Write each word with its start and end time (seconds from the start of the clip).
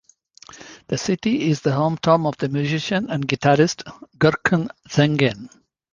This 0.87 1.03
city 1.03 1.47
is 1.51 1.61
the 1.61 1.69
hometown 1.69 2.25
of 2.27 2.35
the 2.37 2.49
musician 2.49 3.07
and 3.11 3.27
guitarist 3.27 3.83
Gurkan 4.17 4.69
Zengin. 4.89 5.47